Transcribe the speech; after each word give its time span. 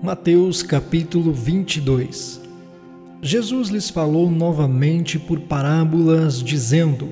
Mateus 0.00 0.62
capítulo 0.62 1.32
22 1.32 2.40
Jesus 3.20 3.68
lhes 3.68 3.90
falou 3.90 4.30
novamente 4.30 5.18
por 5.18 5.40
parábolas, 5.40 6.40
dizendo: 6.40 7.08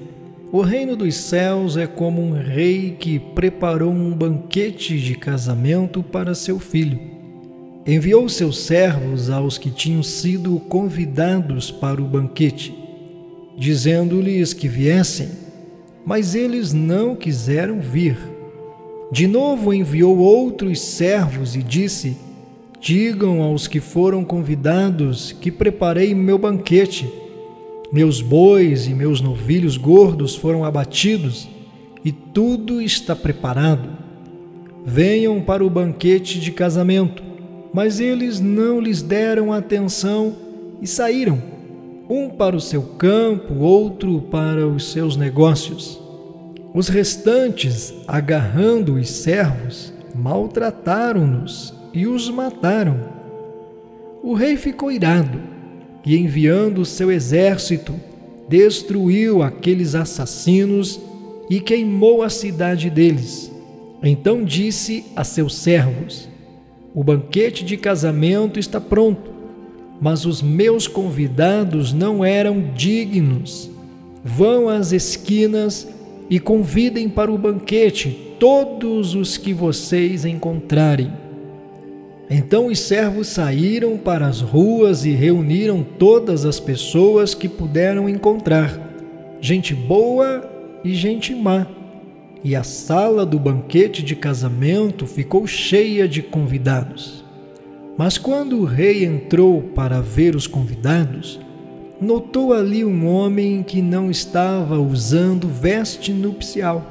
O 0.52 0.60
reino 0.60 0.94
dos 0.94 1.16
céus 1.16 1.76
é 1.76 1.84
como 1.84 2.22
um 2.22 2.30
rei 2.30 2.92
que 2.92 3.18
preparou 3.18 3.90
um 3.90 4.12
banquete 4.12 5.00
de 5.00 5.16
casamento 5.16 6.00
para 6.00 6.32
seu 6.32 6.60
filho. 6.60 7.00
Enviou 7.84 8.28
seus 8.28 8.60
servos 8.60 9.30
aos 9.30 9.58
que 9.58 9.68
tinham 9.68 10.04
sido 10.04 10.60
convidados 10.60 11.72
para 11.72 12.00
o 12.00 12.06
banquete, 12.06 12.72
dizendo-lhes 13.58 14.52
que 14.52 14.68
viessem, 14.68 15.30
mas 16.04 16.36
eles 16.36 16.72
não 16.72 17.16
quiseram 17.16 17.80
vir. 17.80 18.16
De 19.10 19.26
novo 19.26 19.74
enviou 19.74 20.18
outros 20.18 20.80
servos 20.80 21.56
e 21.56 21.64
disse: 21.64 22.25
Digam 22.80 23.42
aos 23.42 23.66
que 23.66 23.80
foram 23.80 24.24
convidados 24.24 25.32
que 25.32 25.50
preparei 25.50 26.14
meu 26.14 26.38
banquete. 26.38 27.10
Meus 27.92 28.20
bois 28.20 28.86
e 28.86 28.94
meus 28.94 29.20
novilhos 29.20 29.76
gordos 29.76 30.34
foram 30.34 30.64
abatidos 30.64 31.48
e 32.04 32.12
tudo 32.12 32.80
está 32.80 33.16
preparado. 33.16 33.88
Venham 34.84 35.40
para 35.40 35.64
o 35.64 35.70
banquete 35.70 36.38
de 36.38 36.52
casamento. 36.52 37.22
Mas 37.72 38.00
eles 38.00 38.40
não 38.40 38.80
lhes 38.80 39.02
deram 39.02 39.52
atenção 39.52 40.34
e 40.80 40.86
saíram, 40.86 41.42
um 42.08 42.30
para 42.30 42.56
o 42.56 42.60
seu 42.60 42.80
campo, 42.80 43.54
outro 43.58 44.20
para 44.30 44.66
os 44.66 44.92
seus 44.92 45.16
negócios. 45.16 46.00
Os 46.72 46.88
restantes, 46.88 47.92
agarrando 48.06 48.94
os 48.94 49.10
servos, 49.10 49.92
maltrataram-nos 50.14 51.74
e 51.96 52.06
os 52.06 52.28
mataram. 52.28 53.00
O 54.22 54.34
rei 54.34 54.56
ficou 54.58 54.92
irado 54.92 55.40
e, 56.04 56.14
enviando 56.16 56.82
o 56.82 56.84
seu 56.84 57.10
exército, 57.10 57.94
destruiu 58.46 59.42
aqueles 59.42 59.94
assassinos 59.94 61.00
e 61.48 61.58
queimou 61.58 62.22
a 62.22 62.28
cidade 62.28 62.90
deles. 62.90 63.50
Então 64.02 64.44
disse 64.44 65.06
a 65.16 65.24
seus 65.24 65.54
servos: 65.54 66.28
O 66.94 67.02
banquete 67.02 67.64
de 67.64 67.78
casamento 67.78 68.60
está 68.60 68.78
pronto, 68.78 69.30
mas 69.98 70.26
os 70.26 70.42
meus 70.42 70.86
convidados 70.86 71.94
não 71.94 72.22
eram 72.22 72.72
dignos. 72.74 73.70
Vão 74.22 74.68
às 74.68 74.92
esquinas 74.92 75.88
e 76.28 76.38
convidem 76.38 77.08
para 77.08 77.32
o 77.32 77.38
banquete 77.38 78.34
todos 78.38 79.14
os 79.14 79.38
que 79.38 79.54
vocês 79.54 80.26
encontrarem. 80.26 81.25
Então 82.28 82.66
os 82.66 82.80
servos 82.80 83.28
saíram 83.28 83.96
para 83.96 84.26
as 84.26 84.40
ruas 84.40 85.04
e 85.04 85.10
reuniram 85.10 85.84
todas 85.98 86.44
as 86.44 86.58
pessoas 86.58 87.34
que 87.34 87.48
puderam 87.48 88.08
encontrar, 88.08 88.80
gente 89.40 89.74
boa 89.74 90.42
e 90.82 90.92
gente 90.92 91.34
má. 91.34 91.66
E 92.42 92.54
a 92.54 92.62
sala 92.62 93.24
do 93.24 93.38
banquete 93.38 94.02
de 94.02 94.16
casamento 94.16 95.06
ficou 95.06 95.46
cheia 95.46 96.08
de 96.08 96.22
convidados. 96.22 97.24
Mas 97.96 98.18
quando 98.18 98.58
o 98.58 98.64
rei 98.64 99.04
entrou 99.04 99.62
para 99.62 100.00
ver 100.00 100.36
os 100.36 100.46
convidados, 100.46 101.40
notou 102.00 102.52
ali 102.52 102.84
um 102.84 103.06
homem 103.06 103.62
que 103.62 103.80
não 103.80 104.10
estava 104.10 104.78
usando 104.78 105.48
veste 105.48 106.12
nupcial. 106.12 106.84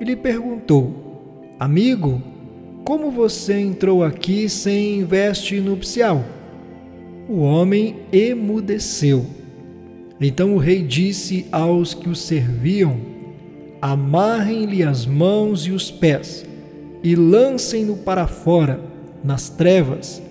Ele 0.00 0.16
perguntou: 0.16 1.46
Amigo, 1.60 2.22
como 2.84 3.10
você 3.10 3.58
entrou 3.58 4.04
aqui 4.04 4.46
sem 4.46 5.04
veste 5.04 5.58
nupcial? 5.58 6.22
O 7.26 7.40
homem 7.40 7.96
emudeceu. 8.12 9.24
Então 10.20 10.54
o 10.54 10.58
rei 10.58 10.82
disse 10.82 11.46
aos 11.50 11.94
que 11.94 12.10
o 12.10 12.14
serviam: 12.14 13.00
Amarrem-lhe 13.80 14.82
as 14.82 15.06
mãos 15.06 15.66
e 15.66 15.70
os 15.70 15.90
pés 15.90 16.44
e 17.02 17.16
lancem-no 17.16 17.96
para 17.96 18.26
fora, 18.26 18.80
nas 19.22 19.48
trevas. 19.48 20.22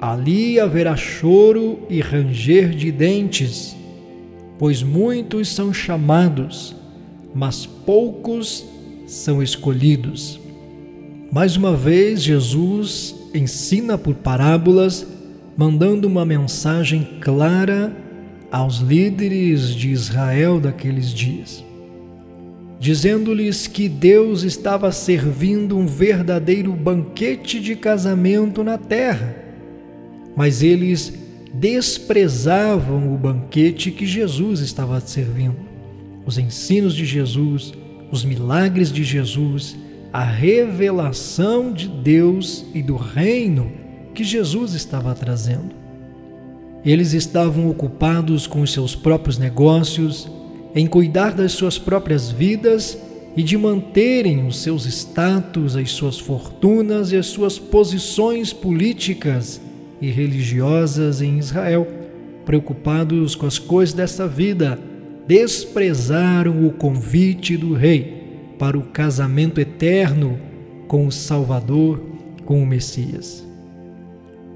Ali 0.00 0.58
haverá 0.58 0.96
choro 0.96 1.78
e 1.88 2.00
ranger 2.00 2.70
de 2.70 2.90
dentes, 2.90 3.76
pois 4.58 4.82
muitos 4.82 5.48
são 5.48 5.72
chamados, 5.72 6.74
mas 7.32 7.64
poucos 7.64 8.64
são 9.06 9.40
escolhidos. 9.40 10.41
Mais 11.32 11.56
uma 11.56 11.74
vez, 11.74 12.22
Jesus 12.22 13.14
ensina 13.32 13.96
por 13.96 14.14
parábolas, 14.16 15.06
mandando 15.56 16.06
uma 16.06 16.26
mensagem 16.26 17.08
clara 17.22 17.90
aos 18.50 18.80
líderes 18.80 19.74
de 19.74 19.90
Israel 19.90 20.60
daqueles 20.60 21.08
dias, 21.08 21.64
dizendo-lhes 22.78 23.66
que 23.66 23.88
Deus 23.88 24.42
estava 24.42 24.92
servindo 24.92 25.78
um 25.78 25.86
verdadeiro 25.86 26.70
banquete 26.74 27.60
de 27.60 27.76
casamento 27.76 28.62
na 28.62 28.76
terra, 28.76 29.34
mas 30.36 30.62
eles 30.62 31.14
desprezavam 31.54 33.14
o 33.14 33.16
banquete 33.16 33.90
que 33.90 34.04
Jesus 34.04 34.60
estava 34.60 35.00
servindo. 35.00 35.56
Os 36.26 36.36
ensinos 36.36 36.94
de 36.94 37.06
Jesus, 37.06 37.72
os 38.10 38.22
milagres 38.22 38.92
de 38.92 39.02
Jesus, 39.02 39.74
a 40.12 40.22
revelação 40.22 41.72
de 41.72 41.88
Deus 41.88 42.66
e 42.74 42.82
do 42.82 42.96
reino 42.96 43.72
que 44.14 44.22
Jesus 44.22 44.74
estava 44.74 45.14
trazendo. 45.14 45.74
Eles 46.84 47.14
estavam 47.14 47.70
ocupados 47.70 48.46
com 48.46 48.60
os 48.60 48.72
seus 48.72 48.94
próprios 48.94 49.38
negócios, 49.38 50.30
em 50.74 50.86
cuidar 50.86 51.32
das 51.32 51.52
suas 51.52 51.78
próprias 51.78 52.30
vidas 52.30 52.98
e 53.34 53.42
de 53.42 53.56
manterem 53.56 54.46
os 54.46 54.58
seus 54.58 54.84
status, 54.84 55.76
as 55.76 55.90
suas 55.92 56.18
fortunas 56.18 57.12
e 57.12 57.16
as 57.16 57.26
suas 57.26 57.58
posições 57.58 58.52
políticas 58.52 59.62
e 60.00 60.10
religiosas 60.10 61.22
em 61.22 61.38
Israel. 61.38 61.86
Preocupados 62.44 63.34
com 63.34 63.46
as 63.46 63.58
coisas 63.58 63.94
desta 63.94 64.26
vida, 64.26 64.78
desprezaram 65.26 66.66
o 66.66 66.72
convite 66.72 67.56
do 67.56 67.72
rei 67.72 68.21
para 68.62 68.78
o 68.78 68.82
casamento 68.82 69.60
eterno 69.60 70.38
com 70.86 71.04
o 71.04 71.10
Salvador, 71.10 72.00
com 72.44 72.62
o 72.62 72.64
Messias. 72.64 73.44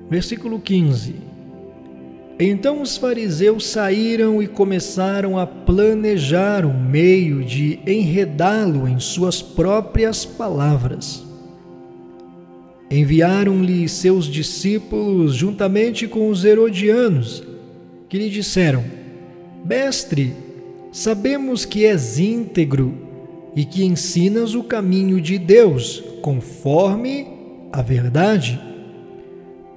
Versículo 0.09 0.61
15. 0.61 1.17
Então 2.39 2.83
os 2.83 2.97
fariseus 2.97 3.67
saíram 3.67 4.41
e 4.41 4.47
começaram 4.47 5.37
a 5.37 5.44
planejar 5.44 6.65
um 6.65 6.89
meio 6.89 7.43
de 7.43 7.81
enredá-lo 7.84 8.87
em 8.87 9.00
suas 9.00 9.43
próprias 9.43 10.25
palavras. 10.25 11.27
Enviaram-lhe 12.88 13.88
seus 13.88 14.27
discípulos 14.27 15.34
juntamente 15.34 16.06
com 16.06 16.28
os 16.28 16.44
herodianos, 16.44 17.43
que 18.09 18.19
lhe 18.19 18.31
disseram: 18.31 18.84
Mestre, 19.65 20.33
sabemos 20.93 21.65
que 21.65 21.84
és 21.84 22.21
íntegro 22.21 23.06
e 23.56 23.65
que 23.65 23.83
ensinas 23.84 24.55
o 24.55 24.62
caminho 24.62 25.19
de 25.19 25.39
Deus 25.39 26.05
conforme 26.21 27.27
a 27.72 27.81
verdade. 27.81 28.61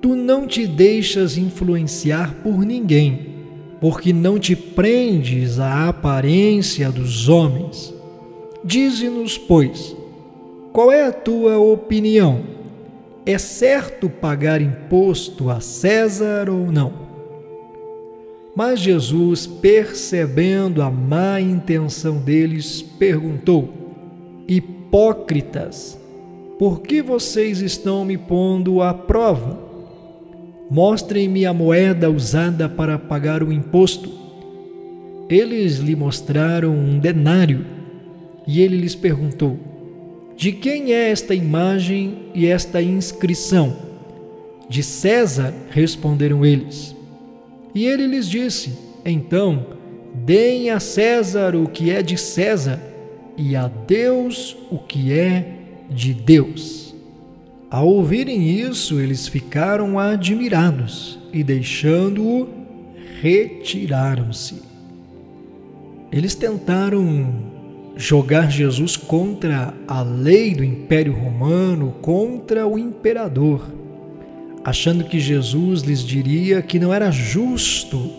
Tu 0.01 0.15
não 0.15 0.45
te 0.45 0.67
deixas 0.67 1.37
influenciar 1.37 2.35
por 2.43 2.65
ninguém, 2.65 3.35
porque 3.79 4.11
não 4.11 4.37
te 4.37 4.53
prendes 4.53 5.59
à 5.59 5.87
aparência 5.87 6.91
dos 6.91 7.29
homens. 7.29 7.93
Dize-nos, 8.63 9.37
pois, 9.37 9.95
qual 10.73 10.91
é 10.91 11.05
a 11.05 11.13
tua 11.13 11.57
opinião? 11.57 12.41
É 13.25 13.37
certo 13.37 14.09
pagar 14.09 14.61
imposto 14.61 15.49
a 15.49 15.61
César 15.61 16.49
ou 16.49 16.69
não? 16.69 17.08
Mas 18.55 18.79
Jesus, 18.79 19.45
percebendo 19.45 20.81
a 20.81 20.89
má 20.89 21.39
intenção 21.39 22.17
deles, 22.17 22.81
perguntou: 22.81 23.69
Hipócritas, 24.47 25.99
por 26.57 26.81
que 26.81 27.01
vocês 27.01 27.61
estão 27.61 28.03
me 28.03 28.17
pondo 28.17 28.81
à 28.81 28.93
prova? 28.93 29.69
Mostrem-me 30.69 31.45
a 31.45 31.53
moeda 31.53 32.11
usada 32.11 32.67
para 32.67 32.99
pagar 32.99 33.41
o 33.41 33.51
imposto. 33.51 34.11
Eles 35.29 35.77
lhe 35.77 35.95
mostraram 35.95 36.71
um 36.71 36.99
denário 36.99 37.65
e 38.45 38.61
ele 38.61 38.77
lhes 38.77 38.95
perguntou: 38.95 39.57
De 40.35 40.51
quem 40.51 40.91
é 40.91 41.11
esta 41.11 41.33
imagem 41.33 42.29
e 42.33 42.47
esta 42.47 42.81
inscrição? 42.81 43.77
De 44.67 44.83
César, 44.83 45.53
responderam 45.69 46.45
eles. 46.45 46.98
E 47.73 47.85
ele 47.85 48.07
lhes 48.07 48.27
disse: 48.27 48.77
Então, 49.05 49.65
deem 50.13 50.69
a 50.69 50.79
César 50.79 51.55
o 51.55 51.67
que 51.67 51.91
é 51.91 52.01
de 52.01 52.17
César, 52.17 52.81
e 53.37 53.55
a 53.55 53.67
Deus 53.67 54.57
o 54.69 54.77
que 54.77 55.13
é 55.13 55.53
de 55.89 56.13
Deus. 56.13 56.93
Ao 57.69 57.87
ouvirem 57.87 58.49
isso, 58.49 58.99
eles 58.99 59.27
ficaram 59.27 59.99
admirados 59.99 61.19
e, 61.31 61.43
deixando-o, 61.43 62.49
retiraram-se. 63.21 64.61
Eles 66.11 66.33
tentaram 66.33 67.31
jogar 67.95 68.49
Jesus 68.49 68.97
contra 68.97 69.73
a 69.87 70.01
lei 70.01 70.55
do 70.55 70.63
Império 70.63 71.13
Romano, 71.13 71.93
contra 72.01 72.65
o 72.65 72.79
imperador, 72.79 73.69
achando 74.63 75.03
que 75.03 75.19
Jesus 75.19 75.81
lhes 75.81 76.03
diria 76.03 76.61
que 76.61 76.79
não 76.79 76.93
era 76.93 77.11
justo 77.11 78.11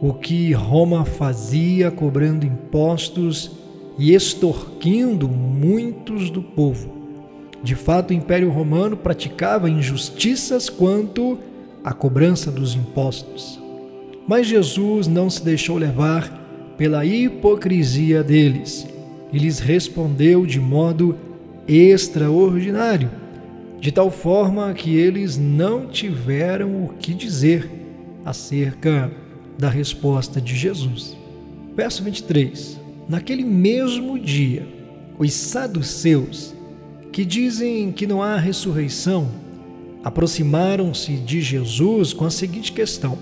o 0.00 0.12
que 0.12 0.52
Roma 0.52 1.04
fazia, 1.04 1.90
cobrando 1.90 2.44
impostos 2.44 3.52
e 3.98 4.14
extorquindo 4.14 5.28
muitos 5.28 6.30
do 6.30 6.42
povo. 6.42 6.92
De 7.62 7.74
fato, 7.74 8.10
o 8.10 8.14
Império 8.14 8.50
Romano 8.50 8.96
praticava 8.96 9.70
injustiças 9.70 10.68
quanto 10.68 11.38
à 11.82 11.92
cobrança 11.92 12.50
dos 12.50 12.74
impostos. 12.74 13.60
Mas 14.26 14.46
Jesus 14.46 15.06
não 15.06 15.30
se 15.30 15.42
deixou 15.42 15.78
levar 15.78 16.74
pela 16.76 17.06
hipocrisia 17.06 18.22
deles 18.22 18.86
e 19.32 19.38
lhes 19.38 19.58
respondeu 19.58 20.44
de 20.44 20.60
modo 20.60 21.16
extraordinário, 21.66 23.10
de 23.84 23.92
tal 23.92 24.10
forma 24.10 24.72
que 24.72 24.96
eles 24.96 25.36
não 25.36 25.86
tiveram 25.86 26.86
o 26.86 26.94
que 26.98 27.12
dizer 27.12 27.70
acerca 28.24 29.12
da 29.58 29.68
resposta 29.68 30.40
de 30.40 30.56
Jesus. 30.56 31.14
Verso 31.76 32.02
23: 32.02 32.80
Naquele 33.06 33.44
mesmo 33.44 34.18
dia, 34.18 34.66
os 35.18 35.34
saduceus 35.34 36.54
que 37.12 37.26
dizem 37.26 37.92
que 37.92 38.06
não 38.06 38.22
há 38.22 38.38
ressurreição, 38.38 39.30
aproximaram-se 40.02 41.18
de 41.18 41.42
Jesus 41.42 42.14
com 42.14 42.24
a 42.24 42.30
seguinte 42.30 42.72
questão: 42.72 43.18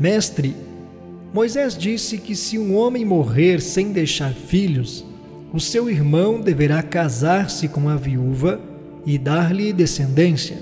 Mestre, 0.00 0.56
Moisés 1.30 1.76
disse 1.76 2.16
que 2.16 2.34
se 2.34 2.58
um 2.58 2.74
homem 2.74 3.04
morrer 3.04 3.60
sem 3.60 3.92
deixar 3.92 4.32
filhos, 4.32 5.04
o 5.52 5.60
seu 5.60 5.90
irmão 5.90 6.40
deverá 6.40 6.82
casar-se 6.82 7.68
com 7.68 7.86
a 7.90 7.96
viúva 7.96 8.72
e 9.06 9.18
dar-lhe 9.18 9.72
descendência. 9.72 10.58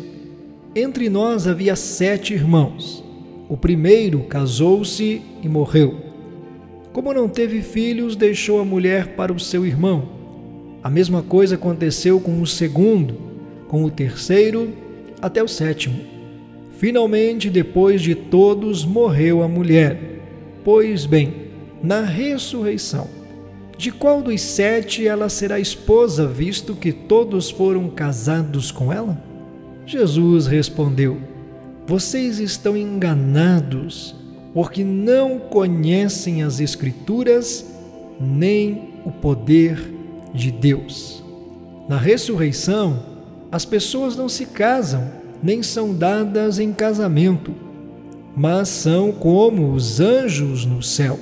Entre 0.74 1.08
nós 1.08 1.46
havia 1.46 1.76
sete 1.76 2.34
irmãos. 2.34 3.04
O 3.48 3.56
primeiro 3.56 4.20
casou-se 4.20 5.20
e 5.42 5.48
morreu. 5.48 5.96
Como 6.92 7.12
não 7.12 7.28
teve 7.28 7.62
filhos, 7.62 8.16
deixou 8.16 8.60
a 8.60 8.64
mulher 8.64 9.14
para 9.14 9.32
o 9.32 9.40
seu 9.40 9.66
irmão. 9.66 10.08
A 10.82 10.90
mesma 10.90 11.22
coisa 11.22 11.54
aconteceu 11.54 12.20
com 12.20 12.40
o 12.40 12.46
segundo, 12.46 13.16
com 13.68 13.84
o 13.84 13.90
terceiro, 13.90 14.72
até 15.20 15.42
o 15.42 15.48
sétimo. 15.48 15.98
Finalmente, 16.78 17.48
depois 17.48 18.02
de 18.02 18.14
todos, 18.14 18.84
morreu 18.84 19.42
a 19.42 19.48
mulher. 19.48 20.20
Pois 20.64 21.06
bem, 21.06 21.34
na 21.82 22.00
ressurreição, 22.00 23.06
de 23.82 23.90
qual 23.90 24.22
dos 24.22 24.40
sete 24.40 25.08
ela 25.08 25.28
será 25.28 25.58
esposa, 25.58 26.24
visto 26.24 26.72
que 26.72 26.92
todos 26.92 27.50
foram 27.50 27.90
casados 27.90 28.70
com 28.70 28.92
ela? 28.92 29.20
Jesus 29.84 30.46
respondeu: 30.46 31.18
Vocês 31.84 32.38
estão 32.38 32.76
enganados, 32.76 34.14
porque 34.54 34.84
não 34.84 35.36
conhecem 35.36 36.44
as 36.44 36.60
Escrituras 36.60 37.66
nem 38.20 38.90
o 39.04 39.10
poder 39.10 39.92
de 40.32 40.52
Deus. 40.52 41.20
Na 41.88 41.96
ressurreição, 41.96 43.02
as 43.50 43.64
pessoas 43.64 44.14
não 44.14 44.28
se 44.28 44.46
casam, 44.46 45.10
nem 45.42 45.60
são 45.60 45.92
dadas 45.92 46.60
em 46.60 46.72
casamento, 46.72 47.52
mas 48.36 48.68
são 48.68 49.10
como 49.10 49.72
os 49.72 49.98
anjos 49.98 50.64
no 50.64 50.84
céu. 50.84 51.18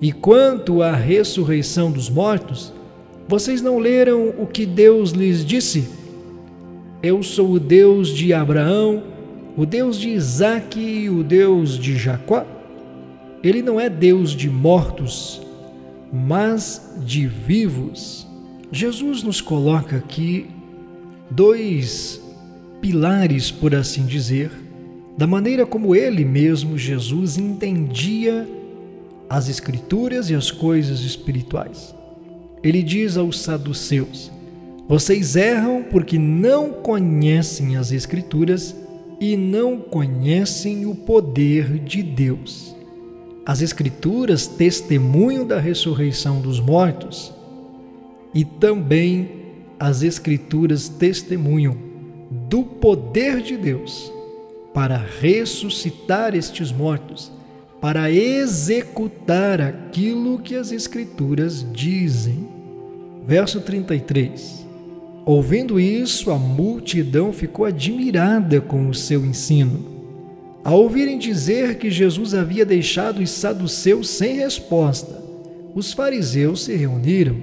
E 0.00 0.12
quanto 0.12 0.80
à 0.82 0.92
ressurreição 0.92 1.90
dos 1.90 2.08
mortos, 2.08 2.72
vocês 3.26 3.60
não 3.60 3.78
leram 3.78 4.32
o 4.38 4.46
que 4.46 4.64
Deus 4.64 5.10
lhes 5.10 5.44
disse? 5.44 5.88
Eu 7.02 7.22
sou 7.22 7.52
o 7.52 7.60
Deus 7.60 8.08
de 8.08 8.32
Abraão, 8.32 9.02
o 9.56 9.66
Deus 9.66 9.98
de 9.98 10.10
Isaque 10.10 10.80
e 10.80 11.10
o 11.10 11.22
Deus 11.24 11.78
de 11.78 11.96
Jacó? 11.96 12.46
Ele 13.42 13.60
não 13.60 13.80
é 13.80 13.88
Deus 13.88 14.30
de 14.30 14.48
mortos, 14.48 15.42
mas 16.12 16.96
de 17.04 17.26
vivos. 17.26 18.26
Jesus 18.70 19.22
nos 19.22 19.40
coloca 19.40 19.96
aqui 19.96 20.46
dois 21.30 22.20
pilares, 22.80 23.50
por 23.50 23.74
assim 23.74 24.06
dizer, 24.06 24.50
da 25.16 25.26
maneira 25.26 25.66
como 25.66 25.94
ele 25.94 26.24
mesmo, 26.24 26.78
Jesus, 26.78 27.36
entendia 27.36 28.48
as 29.28 29.48
Escrituras 29.48 30.30
e 30.30 30.34
as 30.34 30.50
coisas 30.50 31.00
espirituais. 31.00 31.94
Ele 32.62 32.82
diz 32.82 33.16
aos 33.16 33.40
saduceus: 33.40 34.30
Vocês 34.88 35.36
erram 35.36 35.82
porque 35.82 36.18
não 36.18 36.72
conhecem 36.72 37.76
as 37.76 37.92
Escrituras 37.92 38.74
e 39.20 39.36
não 39.36 39.78
conhecem 39.78 40.86
o 40.86 40.94
poder 40.94 41.78
de 41.78 42.02
Deus. 42.02 42.74
As 43.44 43.62
Escrituras 43.62 44.46
testemunham 44.46 45.46
da 45.46 45.58
ressurreição 45.58 46.40
dos 46.40 46.60
mortos 46.60 47.32
e 48.34 48.44
também 48.44 49.30
as 49.78 50.02
Escrituras 50.02 50.88
testemunham 50.88 51.76
do 52.48 52.62
poder 52.62 53.40
de 53.40 53.56
Deus 53.56 54.12
para 54.74 54.96
ressuscitar 55.20 56.34
estes 56.34 56.70
mortos, 56.70 57.32
para 57.80 58.10
executar 58.10 59.60
aquilo 59.60 60.38
que 60.40 60.54
as 60.54 60.72
Escrituras 60.72 61.66
dizem. 61.72 62.48
Verso 63.26 63.60
33. 63.60 64.66
Ouvindo 65.24 65.78
isso, 65.78 66.30
a 66.30 66.38
multidão 66.38 67.32
ficou 67.32 67.64
admirada 67.64 68.60
com 68.60 68.88
o 68.88 68.94
seu 68.94 69.24
ensino 69.24 69.98
ao 70.68 70.82
ouvirem 70.82 71.16
dizer 71.16 71.78
que 71.78 71.90
Jesus 71.90 72.34
havia 72.34 72.62
deixado 72.62 73.22
os 73.22 73.30
saduceus 73.30 74.10
sem 74.10 74.36
resposta, 74.36 75.22
os 75.74 75.94
fariseus 75.94 76.64
se 76.64 76.74
reuniram. 76.74 77.36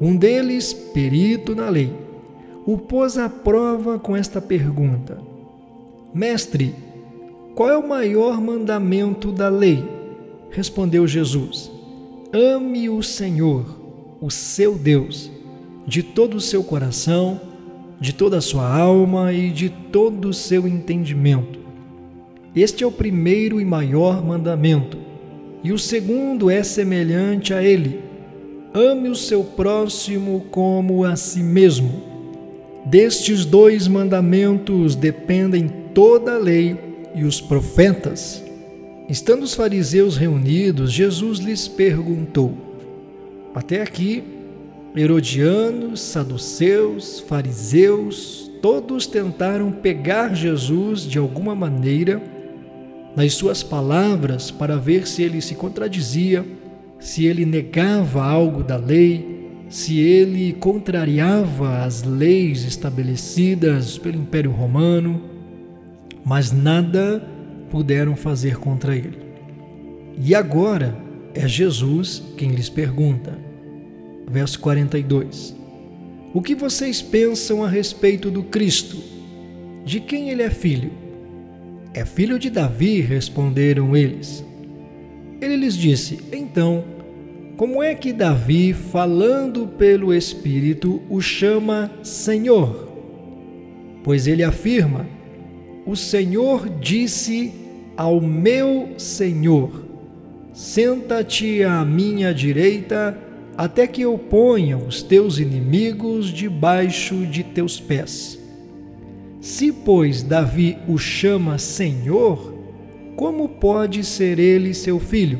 Um 0.00 0.16
deles, 0.16 0.72
perito 0.72 1.54
na 1.54 1.68
lei, 1.68 1.92
o 2.64 2.78
pôs 2.78 3.18
à 3.18 3.28
prova 3.28 3.98
com 3.98 4.16
esta 4.16 4.40
pergunta: 4.40 5.18
Mestre, 6.14 6.74
qual 7.56 7.68
é 7.68 7.76
o 7.76 7.88
maior 7.88 8.40
mandamento 8.40 9.32
da 9.32 9.48
lei? 9.48 9.84
Respondeu 10.52 11.04
Jesus: 11.08 11.68
Ame 12.32 12.88
o 12.88 13.02
Senhor, 13.02 13.64
o 14.20 14.30
seu 14.30 14.76
Deus, 14.76 15.28
de 15.84 16.04
todo 16.04 16.34
o 16.36 16.40
seu 16.40 16.62
coração, 16.62 17.40
de 18.00 18.12
toda 18.12 18.36
a 18.36 18.40
sua 18.40 18.72
alma 18.72 19.32
e 19.32 19.50
de 19.50 19.68
todo 19.68 20.28
o 20.28 20.32
seu 20.32 20.68
entendimento 20.68 21.66
este 22.56 22.82
é 22.82 22.86
o 22.86 22.90
primeiro 22.90 23.60
e 23.60 23.66
maior 23.66 24.24
mandamento. 24.24 24.96
E 25.62 25.72
o 25.72 25.78
segundo 25.78 26.48
é 26.48 26.62
semelhante 26.62 27.52
a 27.52 27.62
ele: 27.62 28.00
ame 28.72 29.10
o 29.10 29.14
seu 29.14 29.44
próximo 29.44 30.46
como 30.50 31.04
a 31.04 31.16
si 31.16 31.42
mesmo. 31.42 32.02
Destes 32.86 33.44
dois 33.44 33.86
mandamentos 33.86 34.96
dependem 34.96 35.68
toda 35.92 36.36
a 36.36 36.38
lei 36.38 36.78
e 37.16 37.24
os 37.24 37.40
profetas. 37.40 38.44
Estando 39.08 39.42
os 39.42 39.54
fariseus 39.54 40.16
reunidos, 40.16 40.92
Jesus 40.92 41.38
lhes 41.38 41.66
perguntou: 41.66 42.54
Até 43.54 43.82
aqui, 43.82 44.22
Herodianos, 44.94 46.00
saduceus, 46.00 47.20
fariseus, 47.20 48.50
todos 48.62 49.06
tentaram 49.06 49.72
pegar 49.72 50.34
Jesus 50.34 51.02
de 51.02 51.18
alguma 51.18 51.54
maneira 51.54 52.22
nas 53.14 53.34
suas 53.34 53.62
palavras 53.62 54.50
para 54.50 54.76
ver 54.76 55.06
se 55.06 55.22
ele 55.22 55.40
se 55.40 55.54
contradizia, 55.54 56.44
se 56.98 57.24
ele 57.26 57.46
negava 57.46 58.24
algo 58.24 58.62
da 58.62 58.76
lei, 58.76 59.36
se 59.68 59.98
ele 59.98 60.52
contrariava 60.54 61.84
as 61.84 62.02
leis 62.02 62.64
estabelecidas 62.64 63.98
pelo 63.98 64.16
Império 64.16 64.50
Romano, 64.50 65.35
mas 66.26 66.50
nada 66.50 67.24
puderam 67.70 68.16
fazer 68.16 68.58
contra 68.58 68.96
ele. 68.96 69.18
E 70.18 70.34
agora 70.34 70.98
é 71.32 71.46
Jesus 71.46 72.22
quem 72.36 72.50
lhes 72.50 72.68
pergunta. 72.68 73.38
Verso 74.28 74.58
42. 74.58 75.54
O 76.34 76.42
que 76.42 76.56
vocês 76.56 77.00
pensam 77.00 77.62
a 77.62 77.68
respeito 77.68 78.30
do 78.30 78.42
Cristo? 78.42 78.98
De 79.84 80.00
quem 80.00 80.30
ele 80.30 80.42
é 80.42 80.50
filho? 80.50 80.90
É 81.94 82.04
filho 82.04 82.38
de 82.38 82.50
Davi, 82.50 83.00
responderam 83.00 83.96
eles. 83.96 84.44
Ele 85.40 85.54
lhes 85.54 85.76
disse: 85.76 86.18
Então, 86.32 86.84
como 87.56 87.80
é 87.80 87.94
que 87.94 88.12
Davi, 88.12 88.72
falando 88.72 89.68
pelo 89.68 90.12
Espírito, 90.12 91.00
o 91.08 91.20
chama 91.20 91.90
Senhor? 92.02 92.86
pois 94.06 94.28
ele 94.28 94.44
afirma: 94.44 95.04
O 95.86 95.94
Senhor 95.94 96.68
disse 96.80 97.54
ao 97.96 98.20
meu 98.20 98.94
Senhor: 98.98 99.84
Senta-te 100.52 101.62
à 101.62 101.84
minha 101.84 102.34
direita, 102.34 103.16
até 103.56 103.86
que 103.86 104.02
eu 104.02 104.18
ponha 104.18 104.76
os 104.76 105.00
teus 105.00 105.38
inimigos 105.38 106.26
debaixo 106.32 107.24
de 107.24 107.44
teus 107.44 107.78
pés. 107.78 108.36
Se, 109.40 109.70
pois, 109.70 110.24
Davi 110.24 110.76
o 110.88 110.98
chama 110.98 111.56
Senhor, 111.56 112.52
como 113.14 113.48
pode 113.48 114.02
ser 114.02 114.40
ele 114.40 114.74
seu 114.74 114.98
filho? 114.98 115.38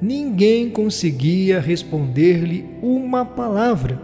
Ninguém 0.00 0.70
conseguia 0.70 1.58
responder-lhe 1.58 2.66
uma 2.80 3.24
palavra. 3.24 4.00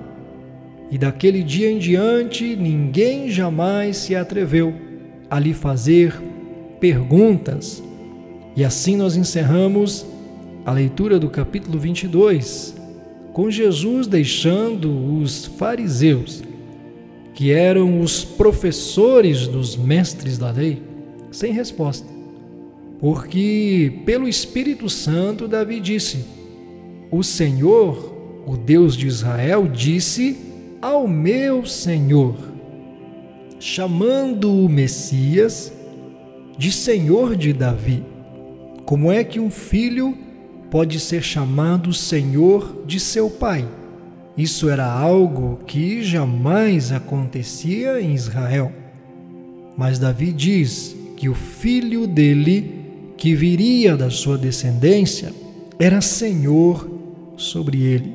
E 0.91 0.99
daquele 0.99 1.45
dia 1.45 1.71
em 1.71 1.79
diante, 1.79 2.57
ninguém 2.57 3.31
jamais 3.31 3.97
se 3.97 4.17
atreveu 4.17 4.90
a 5.31 5.39
lhe 5.39 5.55
fazer 5.55 6.21
perguntas. 6.81 7.83
E 8.57 8.65
assim 8.65 8.97
nós 8.97 9.17
encerramos 9.17 10.05
a 10.67 10.73
leitura 10.73 11.19
do 11.19 11.31
capítulo 11.31 11.79
22, 11.79 12.75
com 13.33 13.51
Jesus 13.51 14.07
deixando 14.07 15.21
os 15.21 15.47
fariseus, 15.47 16.43
que 17.33 17.53
eram 17.53 18.01
os 18.01 18.25
professores 18.25 19.47
dos 19.47 19.77
mestres 19.77 20.37
da 20.37 20.51
lei, 20.51 20.83
sem 21.31 21.53
resposta. 21.53 22.07
Porque 22.99 24.03
pelo 24.05 24.29
Espírito 24.29 24.89
Santo 24.91 25.49
Davi 25.49 25.81
disse: 25.81 26.25
O 27.11 27.23
Senhor, 27.23 28.15
o 28.47 28.57
Deus 28.57 28.95
de 28.95 29.07
Israel, 29.07 29.67
disse 29.67 30.37
ao 30.83 31.09
meu 31.09 31.65
Senhor, 31.65 32.37
chamando 33.61 34.51
o 34.51 34.69
Messias 34.71 35.71
de 36.57 36.73
Senhor 36.73 37.37
de 37.37 37.53
Davi. 37.53 38.03
Como 38.87 39.13
é 39.13 39.23
que 39.23 39.39
um 39.39 39.51
filho 39.51 40.17
pode 40.71 40.99
ser 40.99 41.23
chamado 41.23 41.93
Senhor 41.93 42.83
de 42.87 42.99
seu 42.99 43.29
pai? 43.29 43.69
Isso 44.37 44.71
era 44.71 44.91
algo 44.91 45.61
que 45.67 46.03
jamais 46.03 46.91
acontecia 46.91 48.01
em 48.01 48.15
Israel. 48.15 48.73
Mas 49.77 49.99
Davi 49.99 50.33
diz 50.33 50.97
que 51.17 51.29
o 51.29 51.35
filho 51.35 52.07
dele, 52.07 53.13
que 53.19 53.35
viria 53.35 53.95
da 53.95 54.09
sua 54.09 54.39
descendência, 54.39 55.35
era 55.79 56.01
Senhor 56.01 56.91
sobre 57.37 57.83
ele. 57.83 58.15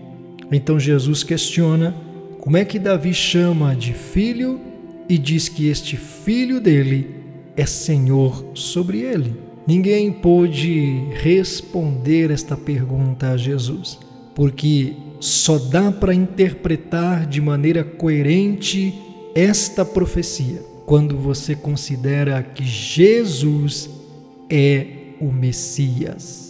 Então 0.52 0.80
Jesus 0.80 1.24
questiona 1.24 1.96
como 2.40 2.58
é 2.58 2.66
que 2.66 2.80
Davi 2.80 3.14
chama 3.14 3.76
de 3.76 3.94
filho 3.94 4.60
e 5.08 5.18
diz 5.18 5.48
que 5.50 5.68
este 5.68 5.98
filho 5.98 6.60
dele 6.60 7.16
é 7.56 7.66
Senhor 7.66 8.46
sobre 8.54 9.02
ele? 9.02 9.36
Ninguém 9.68 10.12
pôde 10.12 11.04
responder 11.14 12.30
esta 12.30 12.56
pergunta 12.56 13.30
a 13.30 13.38
Jesus, 13.38 13.98
porque 14.36 14.94
só 15.20 15.58
dá 15.58 15.92
para 15.92 16.14
interpretar 16.14 17.26
de 17.26 17.42
maneira 17.42 17.84
coerente 17.84 18.94
esta 19.34 19.84
profecia 19.84 20.62
quando 20.86 21.18
você 21.18 21.56
considera 21.56 22.44
que 22.44 22.64
Jesus 22.64 23.90
é 24.50 24.88
o 25.20 25.32
Messias. 25.32 26.45